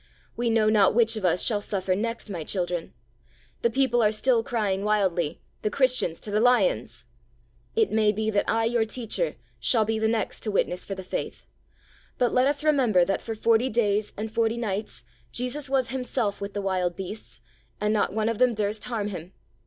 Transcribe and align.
We 0.35 0.49
know 0.49 0.67
not 0.67 0.95
which 0.95 1.15
of 1.15 1.25
us 1.25 1.43
shall 1.43 1.61
suffer 1.61 1.93
next, 1.93 2.27
my 2.27 2.43
children. 2.43 2.93
The 3.61 3.69
people 3.69 4.01
are 4.01 4.11
still 4.11 4.41
crying 4.43 4.83
wildly, 4.83 5.41
"The 5.61 5.69
Christians 5.69 6.19
to 6.21 6.31
the 6.31 6.39
lions!" 6.39 7.05
It 7.75 7.91
may 7.91 8.11
be 8.11 8.31
that 8.31 8.49
I, 8.49 8.65
your 8.65 8.83
teacher, 8.83 9.35
shall 9.59 9.85
be 9.85 9.99
the 9.99 10.07
next 10.07 10.39
to 10.39 10.49
witness 10.51 10.83
for 10.85 10.95
the 10.95 11.03
faith. 11.03 11.45
But 12.17 12.33
let 12.33 12.47
us 12.47 12.63
remember 12.63 13.05
that 13.05 13.21
for 13.21 13.35
forty 13.35 13.69
days 13.69 14.11
and 14.17 14.31
forty 14.33 14.57
nights 14.57 15.03
Jesus 15.31 15.69
was 15.69 15.89
Himself 15.89 16.41
with 16.41 16.53
the 16.55 16.63
wild 16.63 16.95
beasts, 16.95 17.39
and 17.79 17.93
not 17.93 18.11
one 18.11 18.27
of 18.27 18.39
them 18.39 18.55
durst 18.55 18.85
harm 18.85 19.09
Him. 19.09 19.33